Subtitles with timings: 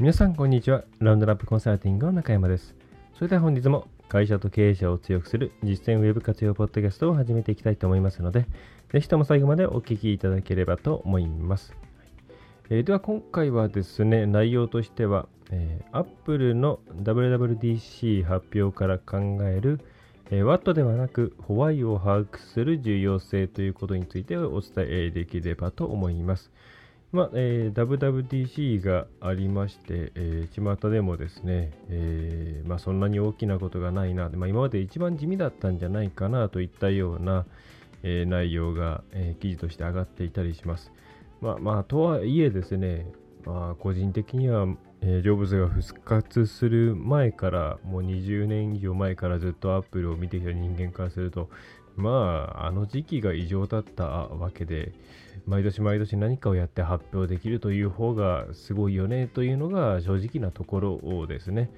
[0.00, 2.74] 皆さんこんにちはラウンドナップコンサルティングの中山です
[3.12, 8.46] それでは本日も会社と経営者を強くする実践ウェブ活用ポッドキャストを始めていきたいと思いますので、
[8.90, 11.74] ぜひとも最後までお聞きいただければと思います。
[12.70, 19.80] えー、では今回はですね、内容としては、えー、Apple の WWDC 発表から考える、
[20.30, 26.50] えー、What ではなく Why を把握する重要性ということについてお伝えできればと思います。
[27.12, 37.46] まあえー、WWDC がありまして、えー、巷でもですね、えーまあ、そんなに大きなことがないな、まあ、今まで一番地味だったんじゃないかなといったような、
[38.04, 40.92] えー、内容が、えー、記事として上がっていたりします。
[41.40, 43.06] まあ、まあ、とはいえですね、
[43.44, 44.68] まあ、個人的には、
[45.00, 51.48] えー、ジョブズが復活する前から、もう20年以上前からずっとアップルを見てきた人間からすると、
[51.96, 54.92] まあ、あの時期が異常だったわけで、
[55.46, 61.70] 毎年毎年何かをやって発表できるという方がすごいよねというのが正直なところですね。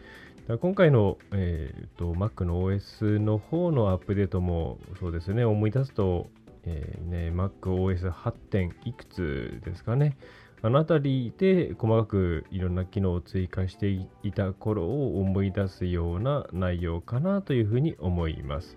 [0.60, 6.30] 今回の、えーと、Mac の OS の方のアップデートもそうですね、思い出すと、
[6.64, 8.32] えーね、MacOS8.
[8.32, 10.16] 点いくつですかね。
[10.64, 18.76] あの辺りで細かくいろんな機能を追加していた頃を思い出すような内容かなというふうに思います。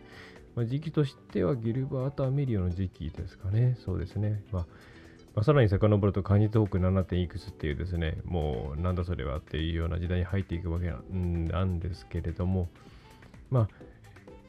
[0.56, 3.78] まあ、時期としてはギルバート・アメリオの時期ですかね。
[3.84, 4.42] そうですね。
[4.52, 4.66] まあ
[5.36, 7.04] まあ、さらに遡るとカニトーク 7.
[7.04, 12.70] 点いくつっていうですね、もうなんだそれはっていうような時代に入っていくわけなんですけれども、
[13.52, 13.70] まあ、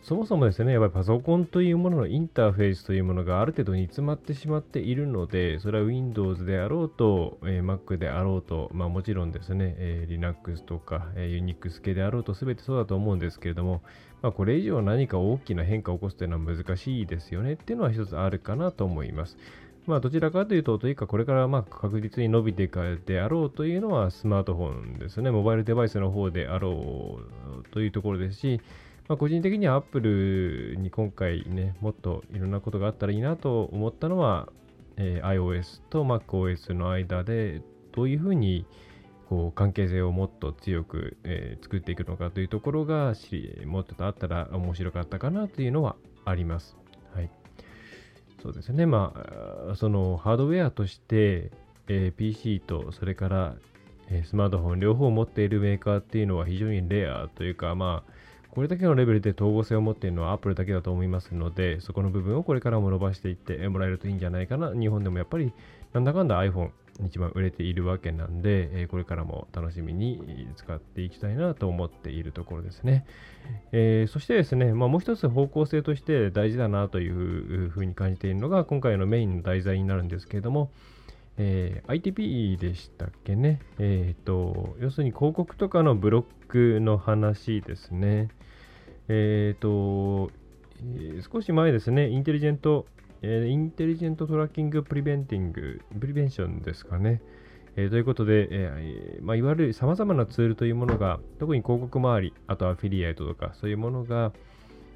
[0.07, 13.83] そもそもですね、やっぱりパソコンというもののインターフェースというものがある程度煮詰まってしまっているので、それは Windows であろうと、えー、Mac であろうと、まあもちろんですね、えー、Linux とか、えー、Unix 系であろうと全てそうだと思うんですけれども、
[14.23, 19.37] まあこれ以上何か大きな変化を起こすというのは難しいですよねっていうのは一つあるかなと思います。
[19.89, 27.19] まあどちらかというと、というかこれからまあ確実に伸びていくであろうというのはスマートフォンですね、モバイルデバイスの方であろ
[27.61, 28.61] うというところですし、
[29.09, 34.49] まあ、個人的には Apple に今回ね、もっといろんなことがあったらいいなと思ったのは、
[34.97, 37.63] えー、iOS と MacOS の間で
[37.93, 38.67] どういうふうに
[39.29, 43.15] こう関係性をもっと強く、えー、作っていくのかというところが
[43.67, 46.77] もっとあったら面白かったかなというのはあります。
[47.15, 47.31] はい。
[48.43, 48.87] そうですね。
[48.87, 49.13] ま
[49.71, 51.51] あ、そのハードウェアとして、
[51.89, 53.57] えー、PC とそれから、
[54.09, 58.13] えー、スマートフォン両方持っているメーカーっていうのは非常にレアというか、まあ、
[58.57, 64.73] これだけのレベルで統合性を持っているのは Apple だけだと思いますので、そこの部分をこれからも伸ばしていってもらえるといいんじゃないかな。
[64.73, 65.53] 日本でもやっぱり
[65.93, 66.71] なんだかんだ iPhone
[67.05, 73.05] 一番売れているわけなんで、えこれからも楽しみに使っていきたいなと思っているところですね。
[73.73, 80.71] えー、そしてですね、まあ、もう一つ方向性として大事だなというふうに感じているのが今回のメインの題材になるんですけれども、
[81.39, 83.61] えー、ITP でしたっけね。
[83.79, 88.29] えっ、ー、と、要するに広告とかのブロックの話ですね。
[89.09, 90.33] えっ、ー、と、
[90.97, 92.87] えー、少し前ですね、 intelligent、
[93.23, 97.21] えー、 intelligent tracking preventing、prevention ですかね。
[97.77, 104.33] え、ということで、えまあ、いわゆる様々なツールというものが、特に広告周り、あとアフィリエイトとか、そういうものが、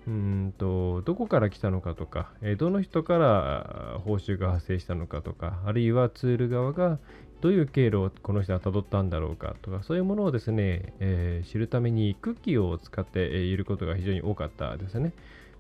[0.07, 6.99] うんとどこから来たのかとか、えー、どの人から報酬が発生したのかとか、あるいはツール側が
[7.41, 15.13] どういう経路をこの人はたどったんだろうかとか、そういうものをですね、えー、知るためにクッキーを使っていることが非常に多かったですね。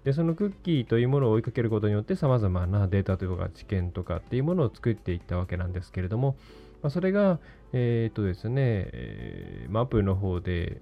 [0.04, 6.36] で、そのクッキーというものを追いかけることによって様々なデータとか知見とかっていうものを作っていったわけなんですけれども、
[6.82, 7.38] まあ、それが、
[7.72, 8.54] えっ、とですね、
[8.92, 10.80] えー、マップの方で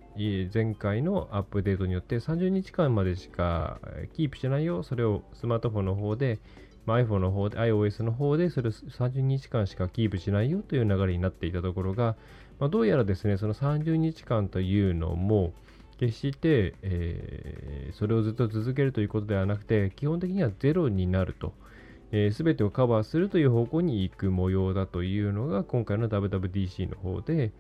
[0.53, 3.81] 前回のアップデートによって30日間までしか
[4.15, 4.83] キープしないよ。
[4.83, 6.39] それをスマートフォンの方で
[6.89, 12.17] まあ、iPhone の方で、iOS の方でそれ30日間しかキープしないよという流れになっていたところが、
[12.59, 15.53] まあ、どうやらですね、その30日間というのも、
[15.99, 21.53] 決して、えー、それをずっと続けるということではなくて、基本的にはゼロになると。
[22.11, 27.53] す、えー、べ、てをカバーするという方向に行く模様だというのが、今回の WWDC の方で、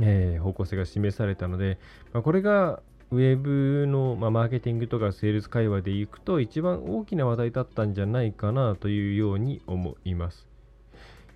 [0.00, 1.78] えー、方向性が示されたので、
[2.12, 10.46] まあ、これがウェブの、まあ、マーケティングとかセールス会話でいくと一番大きな話題だったんじゃないかなというように思います。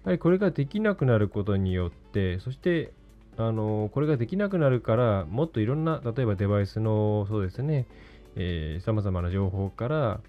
[0.04, 2.92] やはりこれができなくなることによって、そして
[3.36, 7.86] あのこれができなくなるからもっといろんな例えばデバイスのそうですね
[8.80, 10.20] さまざまな情報から、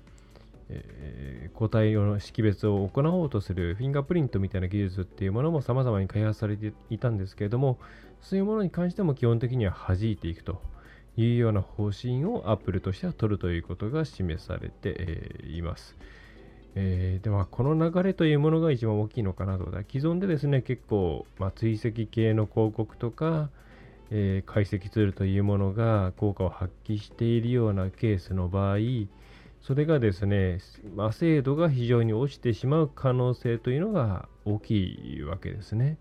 [0.72, 7.78] えー、個体の識別を行おうとするフィンガープリントみたいな技術っていうものも様々に開発されていたんですけれども
[8.22, 10.62] そういうものに関しても基本的には弾いていくと
[11.18, 15.98] いうような方針を Apple としては取るということが示されて、います。
[16.76, 19.66] えー、では、この流れというものが一番大きいのかなと。
[19.90, 23.50] 既存でですね、結構、まあ、追跡系の広告とか、
[24.10, 28.78] えー、解析ツールというものが効果を発揮しているようなケースの場合、
[29.62, 30.60] それがですね、
[30.96, 35.98] まあ、精度が非常に落ちてしまう可能性というのが大きいわけですね。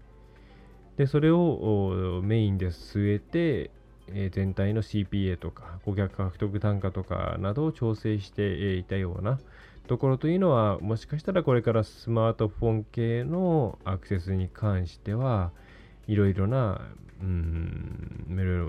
[0.97, 3.71] で、それをメインで据えて、
[4.13, 9.39] え、全体の CPA とか顧客獲得単価とかなどを調整していたような
[9.87, 15.53] ところというのはもしかしたらこれからスマートフォン系のアクセスに関しては
[16.09, 16.81] いろいろな
[17.23, 18.65] うんいろいろ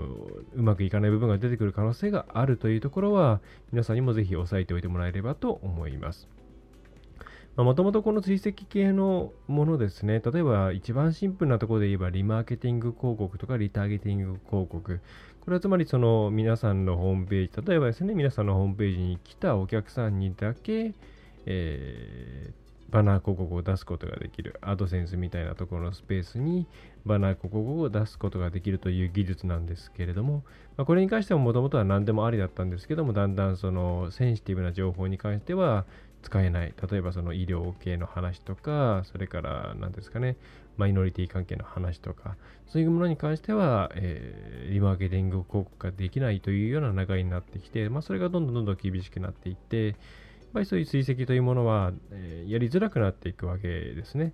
[0.54, 3.40] うまくいかない部分が出てくる可能性があるというところは
[3.72, 6.28] 皆さんにもぜひ押さえておいてもらえればと思います。
[7.56, 15.00] もともとこの追跡系のものですね、例えば一番シンプルなところで言えばリマーケティング広告とかリターゲティング広告、
[15.40, 20.94] これはつまりその皆さんのホームページ、例えばですね、皆さんのホームページに来たお客さんにだけ、
[21.44, 22.61] えー、
[22.92, 26.66] バナー広告を出すことができる、アドセンスみたいなところのスペースに
[27.06, 30.44] バナー広告を出すことができるという技術なんですけれども、
[30.76, 35.86] まあ、これに関してはもともとは何でもありだったんですけども、だんだんそのセンシティブな情報に関しては
[36.22, 36.74] 使えない。
[36.90, 40.36] 例えばその医療系の話とか、それから何ですかね、
[40.76, 42.36] マイノリティ関係の話とか、
[42.66, 49.96] そういうものに関しては、えー、リマーケティング広告ができないというような流れになってきて、まあ、それがどんどんどんどん厳しくなっていって、
[50.52, 54.32] ぱりそういう追跡というものは、えー、やりづらくなっていくわけですね。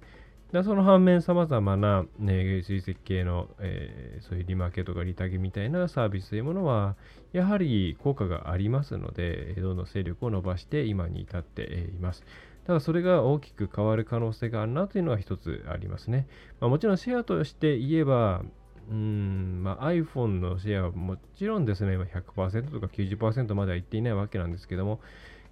[0.53, 6.97] でその反面、さまざまな、ね、追跡系の、えー、そういうリマーケとかリタゲみたいなサービスというものは、
[7.33, 12.25] やはり効果がありますので、どんどん勢力を伸ばして今に至っています。
[12.67, 16.27] ただそれが大きく変わる可能性があるなというのは一つありますね。
[16.61, 18.43] まあ、もちろんシェアとして言えば、
[18.91, 25.01] まあ、iPhone のシェアはもちろんですね、100%とか90%まではいっていないわけなんですけども、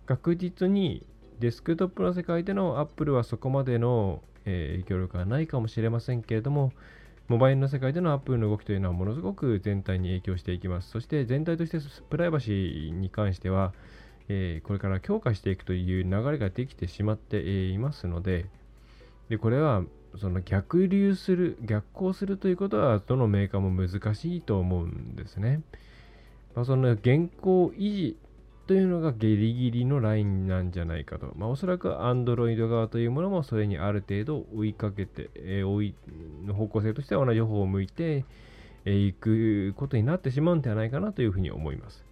[0.06, 1.04] 確実に
[1.40, 6.72] デスクトップの世界での Apple はそこまでの、え、影響力はないかもしれませんけれども、
[7.28, 10.90] モバイルの世界での Apple の動きというのはものすごく全体に影響していきます。
[10.90, 13.74] そして全体としてプライバシーに関しては、
[14.28, 18.46] え、これから強化していくという流れができてしまっていますので、
[19.28, 19.82] でこれは
[20.18, 25.62] その逆流する、逆行するということはどのメーカーも難しいと思うんですね。
[26.54, 28.16] まあ、その現行維持
[28.66, 31.32] というのがギリギリのラインなんじゃないかと。
[31.36, 35.94] まあ、おそらく Android 側というものもそれにある程度追いかけて、えー、追い
[36.44, 38.24] の方向性としては同じ方向を向いてい、
[38.84, 42.04] えー、くことになってしまうんではないかなというふうに思います。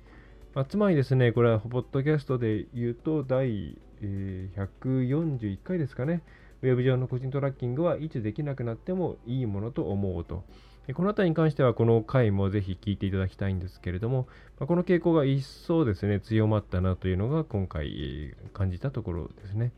[0.54, 6.22] まあ、つまりですね、これはポッドキャストで言うと、第、えー、141回ですかね、
[6.62, 10.44] ウェブ上の個人トラッキングはいつできなくなってもいいものと思うと。
[10.92, 14.28] この辺りに関しては、この回もぜひ聞いていただきたいんですけれども、
[14.60, 19.72] ま、この傾向が一層ですね、強まったなというのが今回感じたところですね。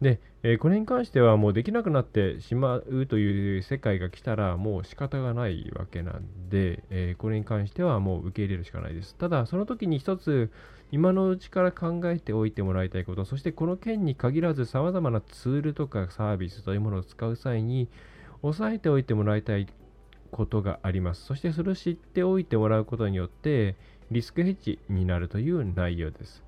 [0.00, 9.16] で、え、これに関してはもうできなくなってしまうという世界が来たらもう仕方がないわけなんで、え、これに関してはもう受け入れるしかないです。
[9.16, 10.50] ただ、その時に一つ
[10.92, 17.88] 今のうちから考えておいてもらいたいこと、そしてこの件に限らず様々なツールとかサービスというものを使う際に
[18.42, 19.66] 押さえておいてもらいたい
[20.30, 21.24] ことがあります。
[21.24, 23.76] そしてそれを知っておいてもらうことによって
[24.10, 26.42] リスクヘッジになるという内容です。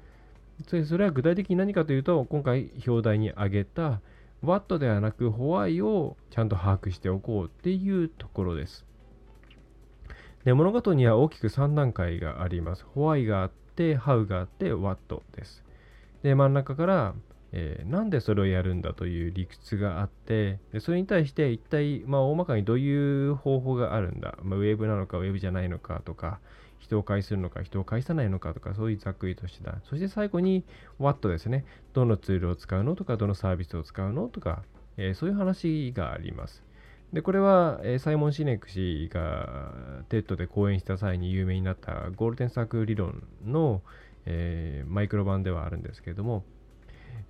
[0.86, 4.00] それは具体的に何かというと、今回表題に挙げた
[4.42, 8.84] What ではなく Why をちゃんと把握しておこうっていうところです。
[10.44, 12.84] で物事には大きく3段階があります。
[12.96, 15.64] Why があって、How があって、What です。
[16.22, 17.14] で、真ん中から、
[17.52, 26.40] えー、なんでそれをやるんだという理屈があって、でそれに対して一体、まあ、大まかにどういう方法があるんだ、まあ、ウェブなのか、ウェブじゃないのかとか、
[26.78, 29.78] 人を介するのか、人を介さないのかとか、そういうざっくりとしてた。
[29.84, 30.64] そして最後に、
[30.98, 31.64] What ですね。
[31.92, 34.64] どのツールを使うのとか、どのサービスを使うのとか、
[34.96, 36.64] えー、そういう話があります。
[37.12, 43.82] で、これは、えー、サイモン・シネック氏が TED で講演した際に有名になったゴールデンサークル理論の、
[44.24, 46.44] えー、マイクロ版ではあるんですけれども、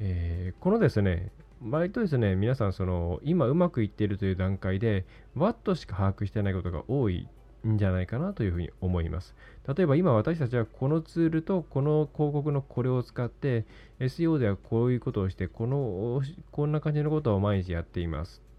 [0.01, 1.31] えこのですね、
[1.69, 5.05] 割とですね、皆さん、その、今うまくいっているという段階で、
[5.37, 7.29] What しか把握してないことが多い
[7.67, 9.35] んじゃないかなというふうに思います。
[9.77, 13.65] 例えば今私たちはこのツールとこの広告のこれを使って
[14.01, 16.21] SEO ではこういうことをしてこの
[16.51, 18.53] こんな感じのことを毎日やっていますっ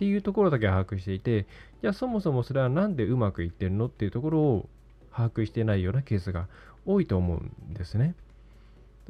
[0.00, 1.44] っていうところだけ把握していて、
[1.82, 4.68] じゃあそもそもそれは何でうまくいってるのっていうところを
[5.12, 6.48] 把握してないようなケースが
[6.86, 8.14] 多いと思うんですね。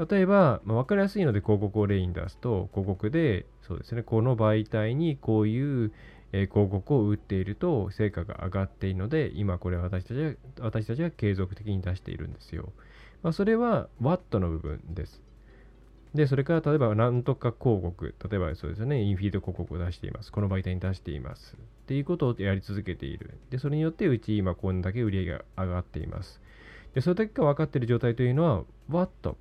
[0.09, 5.93] 例えば、まあ、分かりやすいので広告を例に出すと、広告で、そうですね、この媒体にこういう、
[6.33, 12.73] えー、広告を打っていると成果が上がっているので、今これ私たちは私たちは継続的に出しているんですよ。
[13.23, 15.23] まあ、それは Watt の部分です。
[16.15, 20.33] で、それから例えば何とか広告、例えばそうですよね、インフィード広告を出しています。
[20.33, 21.57] この媒体に出しています。
[21.57, 23.35] っていうことをやり続けている。
[23.51, 26.41] で、それによってうち今こんだけ売り上げが上がっています。
[26.95, 29.37] で、それだけが分かっている状態というのは、What?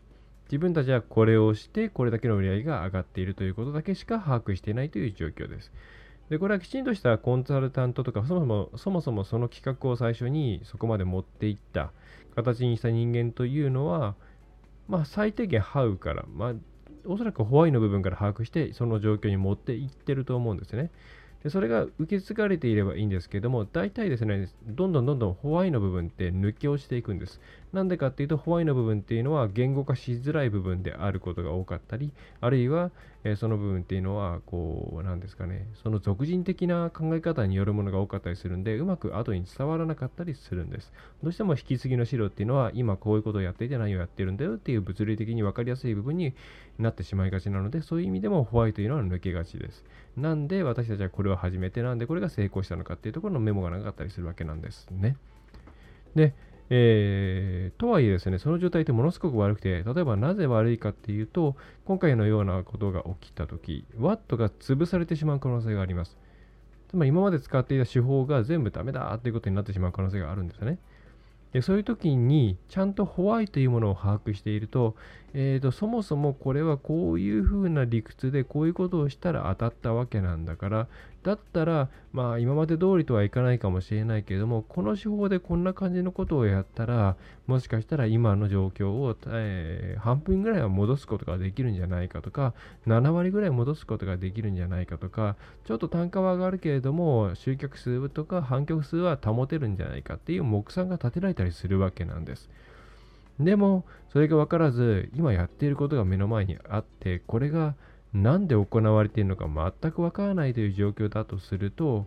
[0.50, 5.72] 自分たちはこれをして、これだけの売り上げが上がっているということだけしか把握していないという状況です。
[6.30, 11.92] で、これはきちんとしたコンサルタントとか、そもそもそもそもその企画を最初にそこまで持っていった
[12.36, 14.16] 形にした人間というのは、
[14.88, 16.54] まあ、最低限ハウから、まあ、
[17.06, 20.90] おそらくホワイの部分から把握して、その状況に持っていってると思うんですね。
[21.44, 27.40] でそれが受け継がれていればいいんですけども、大体ですね、どんどんどんどんホワイの部分って抜け落ちていくんです。
[27.72, 32.92] なんでかっていうと、ホワイの部分っていうのは言語化しづらい部分であることが多かったり、あるいは、
[33.24, 40.94] えー、その部分っていうのは、こう、なんですかね、その俗人的な考え方によるものが多かったりするんで、うまく後に伝わらなかったりするんです。
[41.22, 46.34] どうしても引き継ぎの資料っていうのは、今こういうことをやっていて何をやってるんだよっていう物理的に分かりやすい部分に
[46.78, 49.84] なってしまいがちなので、そういう意味でもホワイトというのは抜けがちです。
[50.16, 55.18] なんで私たちはこれを始めて、なんでこれが成功したのかっていうところのメモがなかったりするわけなんですね。
[56.16, 56.34] で、
[56.72, 66.18] えー、とはいえですね、その状態ってものすごく悪くて、例えばなぜ悪いかっていうと、今回のようなことが起きたとき、ワットが潰されてしまう可能性があります。
[66.90, 70.80] つまり今まで使っていた手法が全部ダメだっていうことになってしまう可能性があるんですよね。
[71.54, 74.96] でそういう時にちゃんとホワイというものを把握していると,、
[75.34, 80.88] えーと、そもそもこれはこういうふうな理屈でこういうことをしたら当たったわけなんだから
[81.24, 92.54] だったらまあ今まで通りとはいかないかもしれないけれどもこの手法でこんな感じのことをやったらもしかしたら今の状況を、えー、半分ぐらいは戻すことができるんじゃないかとか
[92.88, 102.50] 7割ぐらい戻すことができるんじゃないかとかちょっと単価は上がるけれども集客数とか反響数は保てるんじゃないかっていう目算が立てられたりするわけなんです。
[103.40, 107.76] でも、それが分からず、今やっていることが目の前にあって、これが
[108.14, 109.48] 何で行われているのか
[109.82, 112.06] 全くわからないという状況だとすると、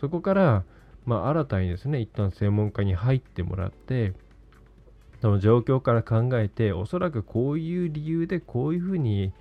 [0.00, 0.64] そこから、
[1.06, 4.12] まあ、新たにですね、一旦専門家に入ってもらって、
[5.20, 9.32] その状況から考えて、おそらくこういう理由でこういうふうに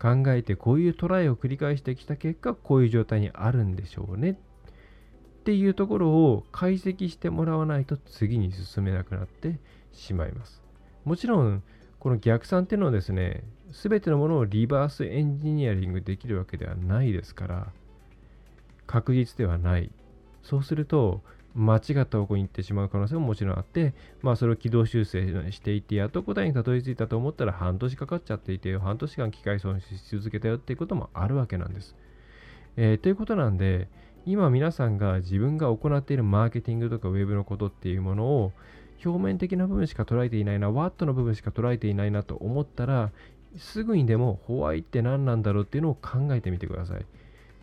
[0.00, 4.34] 考えて、こういうトライを繰り返してきた結果、こういう状態にあるんでしょうねっ
[5.44, 9.58] ていうところを解析してもらわないと次に進めなくなって
[9.98, 10.62] しまいます。
[11.04, 11.62] もちろん、
[11.98, 17.72] この逆算っていうのはですね、すべてのものをリバースエンジニアリングできるわけではないですから、
[18.86, 19.90] 確実ではない。
[20.42, 21.22] そうすると、
[21.54, 31.96] 間違った方向に行ってしまう可能性ももちろんあって、まあそれを軌道修正していて、やっと答えにたどり着いたと思ったら半年かかっちゃっていて、半年間機械損失し続けたよっていうこともあるわけなんです。
[32.76, 33.88] えー、ということなんで、
[34.24, 38.52] 今皆さんが自分が行っているマーケティングとかウェブのことっていうものを
[39.04, 43.12] 表面的な部分しか捉えていないな、ワットの部分しか捉えていないなと思ったら、
[43.56, 47.06] すぐにでもホワイって何なんだろうっていうのを考えてみてください。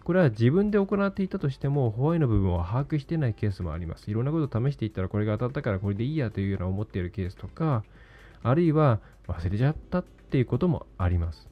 [0.03, 4.09] これは自分で行っていたとしても、ホワイの部分を把握してないケースもあります。
[4.09, 7.83] いろんなことを試していったら、これが当たったからこれでいいやというような思っているケースとか、
[8.43, 11.49] あるいは忘れちゃったっていうこともあります。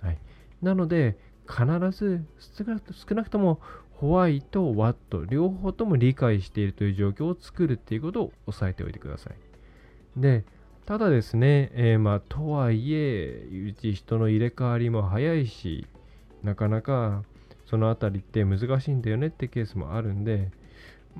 [0.00, 0.18] はい、
[0.60, 1.16] なので、
[1.48, 2.24] 必ず
[2.56, 3.60] 少なくとも
[3.96, 10.20] ホワイト、ワット、両方とも理解しているという状況を作るっていうことを押さえておいてください。
[10.20, 10.44] で、
[10.86, 15.86] ただですね、えー、まあ、とはいえ、うち人の入れ替わりも早いし、
[16.42, 17.24] なかなか
[17.64, 20.50] そのあたりって難しいんだよねってケースもあるんで、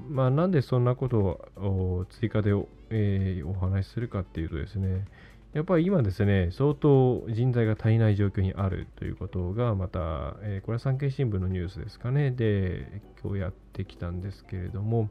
[0.09, 1.19] まあ、なんでそんなこと
[1.57, 5.07] を追加でお,、えー、お話しするかっていうとですね、
[5.55, 15.11] やっぱり今ですね、相当人材が足りない状況にあるということが、また、えー、これは産経新聞のニュースですかね、で、今日やってきたんですけれども、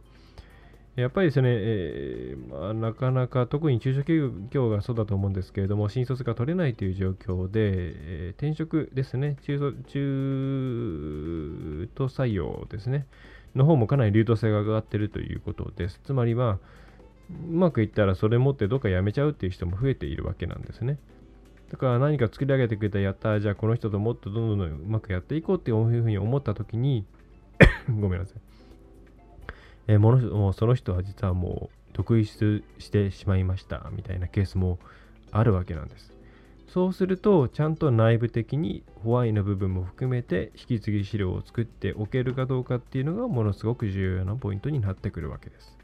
[0.98, 9.58] やっぱりですね、えーまあ、なかなか特に中小企業がそうだと思うんですけれども、新卒が取れないという状況で、えー、転職ですね中、
[9.88, 13.08] 中途採用ですね、
[13.56, 16.02] の方もかなり流動性が上がっているということです。
[16.04, 16.60] つまりは、
[17.30, 20.98] うまくいったらそれ持ってどっか辞めちゃうっていう人も増えているわけなんですね。
[21.72, 27.06] だから何か作り上げてくれたやったじゃあこの人ともっとどんどんうまくやっていこうっていうふうに思った時に
[28.00, 28.42] ごめんなさい。
[29.88, 34.80] えー、ものもうその人は実はもう独立してしまいましたみたいなケースも
[35.32, 36.14] あるわけなんです。
[36.74, 45.78] そうすると、ちゃんと内部的にホワイの部分も含めて引き継ぎ資料を作っておけるかどうかっていうのがものすごく重要なポイントになってくるわけです。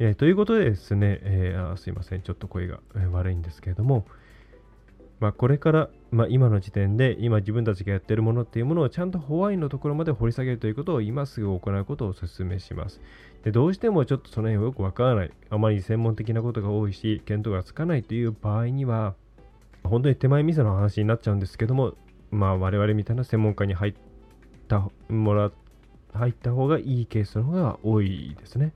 [0.00, 4.06] えー、ということでですね、えー、すいません、ちょっと声が悪いんですけれども、
[5.18, 13.00] まあ、これから、まあ、今の時点で今自分たちがやっているものっていうものをちゃんとホワインのところまで掘り下げるということを今すぐ行うことをお勧めします。
[13.42, 19.14] でどうしてもちょっとその辺はよくわからない、あまり専門的なことが多いし、見当がつかないという場合には、
[19.82, 21.94] 本当に手前味噌の話になっちゃうんですけども、
[22.30, 23.94] まあ我々みたいな専門家に入っ
[24.68, 25.50] たもら
[26.12, 28.72] 入った方がいいケースの方が多いですね。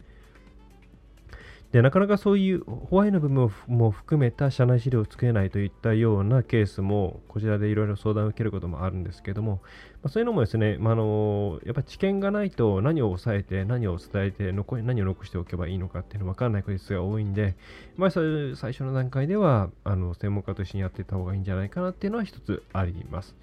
[1.73, 9.63] で、なかなかそういうホワイトの部分も含めた社内資料を作れないといったようなケースも、こちらでいろいろ相談を受けることもあるんですけども、
[10.03, 17.57] まあ、そういうのもですね、まあ、あのやっぱ知見がないと何を抑えて、何を伝えて残り、何を残しておけばいいのかっていうの分からないケースが多いんで、
[17.97, 18.23] まあ、最
[18.55, 23.35] 初の段階では、あの専門家と一緒にやっていった方がいいんじゃないかなっていうのは一つあります。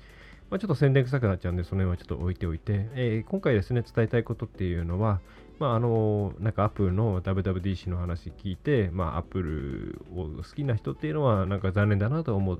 [0.50, 5.22] まあ、ちょっと宣伝臭くなっちゃうんで、その辺はちょっと置いておいて、えー、今回ですね、伝えたいことっていうのは、
[5.60, 12.60] まあ、あの、なんかアップルの WWDC の話聞いて、まあ、アップルを好きな人っていうのは、なんか残念だなと思う。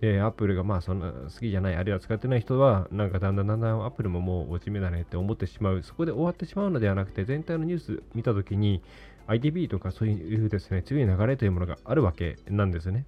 [0.00, 5.82] で、アップルがまあそんな好きじゃない、あるいは使ってない人は、なんかだんだんだんだんアップルももう落ち目だねって思ってしまう。
[5.82, 8.82] そこで終わってしまうのではなくて、全体のニュース見たときに、
[9.28, 13.06] ITB とかそういうですね、強い流れというものがあるわけなんですね。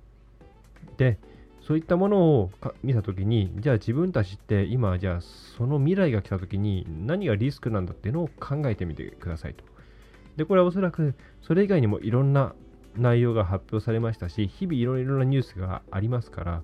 [0.97, 1.19] で、
[1.71, 2.51] そういったものを
[2.83, 9.63] 見たときに、じゃあ自分たちって今、じゃあその未来が来たときに何がリスクなんだっていうのを考えてみてくださいと。
[10.37, 12.57] で、これはおそらくそれ以外にもいろんな
[12.97, 16.63] 内容が発表されましたし、日々いろいろなニュースがありますから、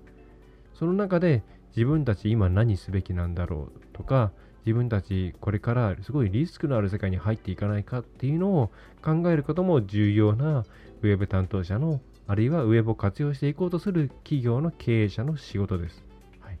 [0.73, 4.33] その中で自分たち今何すべきなんだろうとか、
[4.65, 8.71] 自分たちこれからすごいリスクのある世界に入っていかないかっていうのを
[9.01, 10.65] 考えることも重要な
[11.01, 16.03] ウェブ担当者のあるいはウェブを活用していこうとする企業の経営者の仕事です。
[16.41, 16.59] はい。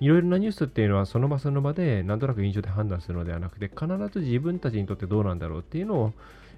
[0.00, 6.12] いろいろなニュースっていうのはその場その場でなんとなく印象で判断するのではなくて、必ず自分たちにとってどうなんだろうっていうのを、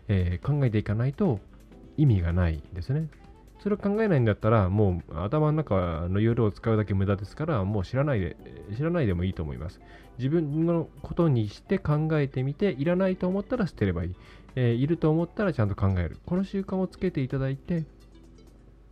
[0.09, 1.41] えー、考えていかないと
[1.97, 3.09] 意味がないんですね。
[3.61, 8.37] それを考えないんだったら、もう頭の中の容量を使うだけ無駄ですから、もう知らないで、
[8.77, 9.81] 知らないでもいいと思います。
[10.17, 14.15] 自分のことにして考えてみて、いらないと思ったら捨てればいい。
[14.55, 16.19] えー、いると思ったらちゃんと考える。
[16.25, 17.85] この習慣をつけていただいて、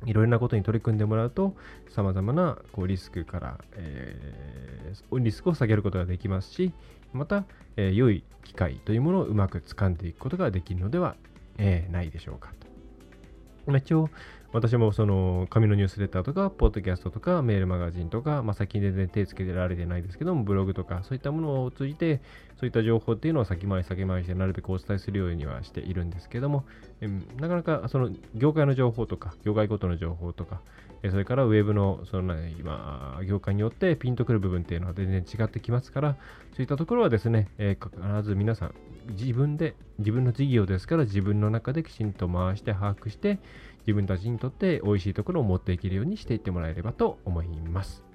[0.04, 1.54] いろいろなことに取り組んでもらうと、
[1.88, 6.72] さまざまなこうリスクから、えー、リスクを下げることができますし、
[7.12, 7.44] また、
[7.76, 11.16] えー、良い機会というものをうまく掴んでいくことができるのでは、
[11.58, 13.76] えー、ないでしょうかと。
[13.76, 14.10] 一応、
[14.52, 22.20] 私もその紙のニュースレターとか、ポッドキャストとか、メールマガジンとか、まあ、最近全然手つけてられてないですけども、ブログとか、そういったものを通じて、
[22.58, 26.64] そういった情報っていうのを先回り先回りして、なるべくお伝えするようにはしているんですけども、
[27.00, 27.08] え
[27.40, 30.60] なかなかその業界の情報とか、業界ごとの情報とか、
[31.02, 36.16] えそれからウェブのその、ね、今、業界によってピンとくる部分っていうのは全然違ってきますから、
[36.54, 38.74] そういったところはですね、えー、必ず皆さん、
[39.10, 43.38] 自分で、自分の事業ですから自分の中できちんと回して把握して、
[43.86, 48.06] 自分たちにとって美味しいところを持っていけるようにしていってもらえればと思います。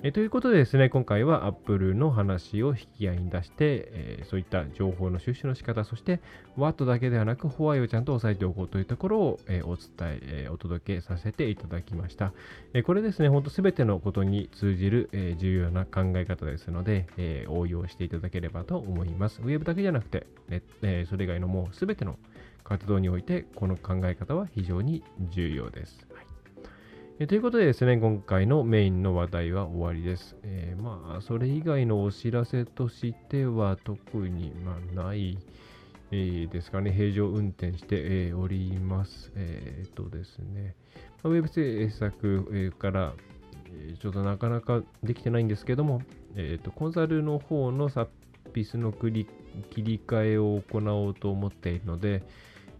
[0.00, 6.20] えということでですね、今回は Apple の話を引き合いに出して、えー、そういった情報の収集の仕方、そして
[6.56, 12.32] What だけではなく Why をちゃんと押さえておこうというところを、えー、お伝え、えー、お届けさせていただきました。
[12.74, 19.42] えこれですね、ほんとすべてのことに通じる、え重要な考え方ですので、え応用していただければと思います。
[19.42, 22.20] Web だけじゃなくて、ねえそれ以外のもうすべての
[22.68, 26.06] 活動においてこの考え方は非常に重要です。
[26.12, 26.26] はい
[27.20, 30.36] えということでですね、今回のメインの話題は終わりです。
[30.44, 35.36] えー、まあ、それ以外のお知らせとしては特に、まあ、ない、
[36.12, 39.32] えー、ですかね、平常運転して、おります。
[39.34, 40.76] えっ、とですね、
[41.24, 43.14] まあウェブ制作、から、
[43.72, 46.02] えちょっとなかなかできてないんですけども、
[46.36, 48.08] えっ、と、コンサルの方のサー
[48.52, 49.26] ビスの切
[49.82, 52.22] り替えを行おうと思っているので、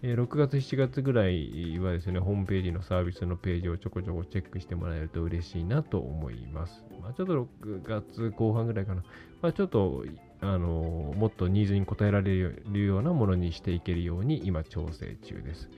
[0.03, 6.85] え6月、7月ぐらいはですね、ホームページのサービスのページをちょこちょこチェックしてもらえると嬉しいなと思います。
[7.03, 9.03] まあ、ちょっと6月後半ぐらいかな。
[9.43, 10.05] まあ、ちょっと、
[10.41, 15.69] あのもっとニーズに応えられるようなものにしていけるように今調整中です。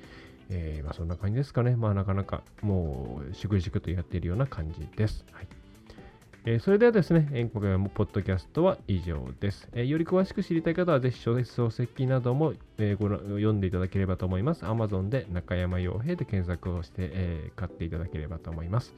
[0.50, 1.76] えー、まあ、そんな感じですかね。
[1.76, 5.24] まあなかなかもう粛々とやっているような感じです。
[5.32, 5.59] はい
[6.46, 9.68] えー、それではですね、今回もポッドキャストは以上です。
[9.72, 14.64] えー、より詳しく知りたい方は、ぜひ書籍なども、えー、ご読んでいただければと思います。
[14.64, 18.94] Amazon で中山洋平で検索をして、え買っていただければと思います。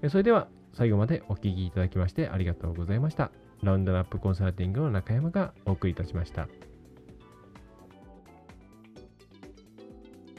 [0.00, 3.32] えそれでは、最後までお聴きいただきましてありがとうございました。
[3.62, 6.48] ラウンドナップコンサルティングの中山がお送りいたしました。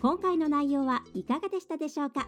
[0.01, 2.27] 今回の内容はいかがでしたでしょうか？